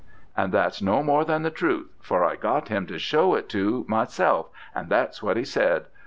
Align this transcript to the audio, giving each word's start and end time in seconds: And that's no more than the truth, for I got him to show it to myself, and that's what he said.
And 0.35 0.51
that's 0.51 0.81
no 0.81 1.03
more 1.03 1.23
than 1.23 1.43
the 1.43 1.51
truth, 1.51 1.93
for 2.01 2.23
I 2.25 2.35
got 2.35 2.69
him 2.69 2.87
to 2.87 2.97
show 2.97 3.35
it 3.35 3.47
to 3.49 3.85
myself, 3.87 4.49
and 4.73 4.89
that's 4.89 5.21
what 5.21 5.37
he 5.37 5.43
said. 5.45 5.85